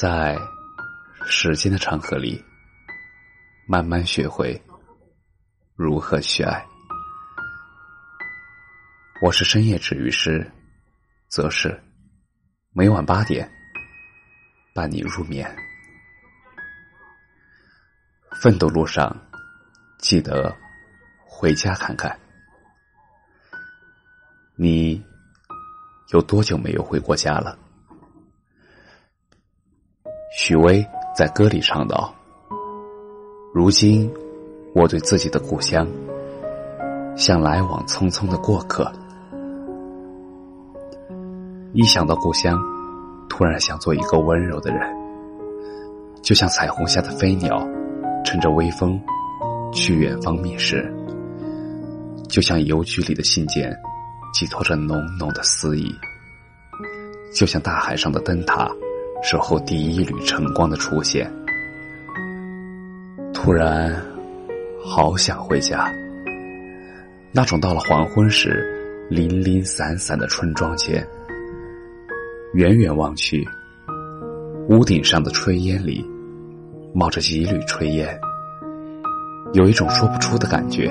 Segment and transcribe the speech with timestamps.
[0.00, 0.34] 在
[1.26, 2.42] 时间的长河里，
[3.66, 4.58] 慢慢学会
[5.76, 6.66] 如何去爱。
[9.20, 10.50] 我是深夜治愈师，
[11.28, 11.78] 则是
[12.72, 13.46] 每晚八点
[14.74, 15.54] 伴你入眠。
[18.40, 19.14] 奋斗路上，
[19.98, 20.56] 记得
[21.26, 22.18] 回家看看。
[24.56, 25.04] 你
[26.14, 27.58] 有多久没有回过家了？
[30.32, 32.14] 许巍在歌里唱道
[33.52, 34.08] ：“如今，
[34.76, 35.84] 我对自己的故乡，
[37.16, 38.90] 像来往匆匆的过客。
[41.72, 42.56] 一想到故乡，
[43.28, 44.80] 突然想做一个温柔的人，
[46.22, 47.58] 就像彩虹下的飞鸟，
[48.24, 49.00] 乘着微风
[49.72, 50.78] 去远方觅食；
[52.28, 53.76] 就像邮局里的信件，
[54.32, 55.90] 寄托着浓浓的思意；
[57.34, 58.70] 就像大海上的灯塔。”
[59.22, 61.30] 守候第一缕晨光的出现，
[63.34, 63.94] 突然
[64.82, 65.92] 好想回家。
[67.30, 68.66] 那种到了黄昏时
[69.10, 71.06] 零零散散的村庄间，
[72.54, 73.46] 远远望去，
[74.70, 76.04] 屋顶上的炊烟里
[76.94, 78.18] 冒着几缕炊烟，
[79.52, 80.90] 有一种说不出的感觉。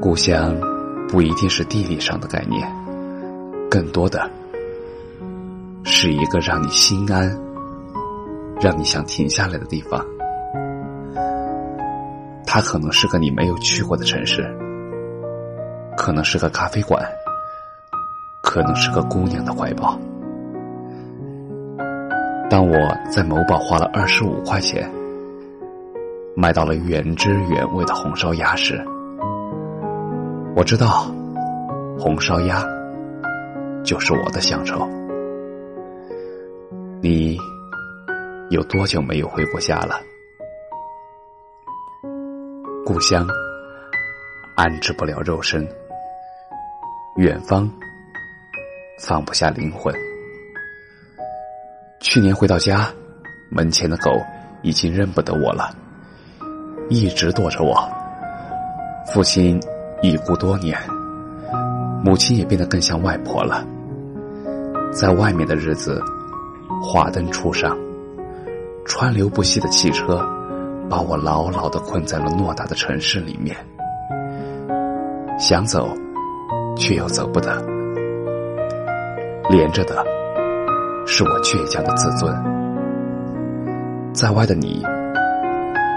[0.00, 0.56] 故乡
[1.08, 2.66] 不一定是地理上的概念，
[3.68, 4.37] 更多的。
[5.90, 7.26] 是一个让你心安、
[8.60, 10.04] 让你想停下来的地方。
[12.46, 14.42] 它可能是个你没有去过的城市，
[15.96, 17.02] 可能是个咖啡馆，
[18.42, 19.98] 可能是个姑娘的怀抱。
[22.50, 22.76] 当我
[23.10, 24.88] 在某宝花了二十五块钱
[26.36, 28.84] 买到了原汁原味的红烧鸭时，
[30.54, 31.10] 我知道
[31.98, 32.62] 红烧鸭
[33.82, 34.86] 就是我的乡愁。
[37.00, 37.38] 你
[38.50, 40.00] 有多久没有回过家了？
[42.84, 43.24] 故乡
[44.56, 45.64] 安置不了肉身，
[47.14, 47.70] 远方
[49.00, 49.94] 放不下灵魂。
[52.00, 52.88] 去年回到家，
[53.48, 54.10] 门前的狗
[54.62, 55.72] 已经认不得我了，
[56.88, 57.88] 一直躲着我。
[59.06, 59.60] 父亲
[60.02, 60.76] 已故多年，
[62.04, 63.64] 母亲也变得更像外婆了，
[64.90, 66.02] 在外面的日子。
[66.80, 67.76] 华灯初上，
[68.84, 70.24] 川流不息的汽车
[70.88, 73.56] 把我牢牢的困在了偌大的城市里面。
[75.38, 75.88] 想走，
[76.76, 77.62] 却又走不得。
[79.50, 80.04] 连着的
[81.06, 82.34] 是我倔强的自尊。
[84.12, 84.82] 在外的你，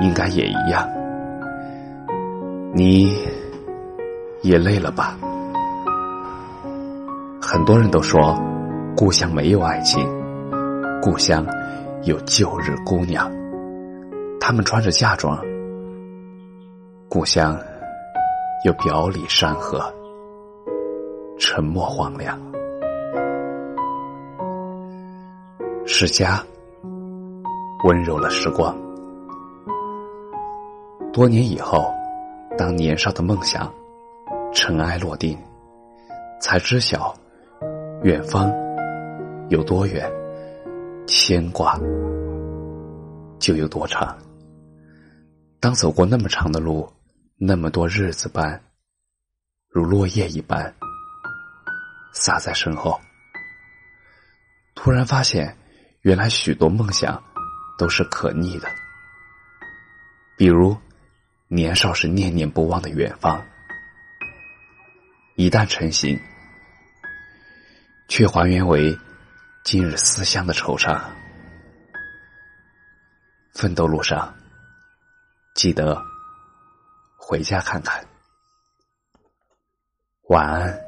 [0.00, 0.88] 应该也一样。
[2.72, 3.16] 你
[4.42, 5.16] 也累了吧？
[7.40, 8.36] 很多人都说，
[8.96, 10.06] 故乡没有爱情。
[11.04, 11.46] 故乡
[12.04, 13.30] 有旧日姑娘，
[14.40, 15.38] 她们穿着嫁妆。
[17.10, 17.60] 故乡
[18.64, 19.84] 有表里山河，
[21.38, 22.40] 沉默荒凉。
[25.84, 26.42] 是家
[27.84, 28.74] 温柔了时光。
[31.12, 31.92] 多年以后，
[32.56, 33.70] 当年少的梦想
[34.54, 35.36] 尘埃落定，
[36.40, 37.14] 才知晓
[38.02, 38.50] 远方
[39.50, 40.10] 有多远。
[41.06, 41.78] 牵挂
[43.38, 44.16] 就有多长。
[45.60, 46.90] 当走过那么长的路，
[47.36, 48.60] 那么多日子般，
[49.68, 50.74] 如落叶一般
[52.12, 52.98] 洒在身后，
[54.74, 55.56] 突然发现，
[56.02, 57.22] 原来许多梦想
[57.78, 58.68] 都是可逆的。
[60.36, 60.76] 比如
[61.48, 63.44] 年少时念念不忘的远方，
[65.36, 66.18] 一旦成型，
[68.08, 68.96] 却还原为。
[69.64, 71.02] 今日思乡的惆怅，
[73.54, 74.36] 奋斗路上，
[75.54, 75.98] 记得
[77.16, 78.06] 回家看看。
[80.28, 80.83] 晚安。